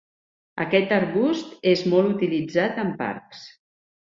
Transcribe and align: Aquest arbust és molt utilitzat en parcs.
Aquest 0.63 0.93
arbust 0.97 1.53
és 1.73 1.85
molt 1.91 2.11
utilitzat 2.15 2.83
en 2.87 2.91
parcs. 3.03 3.45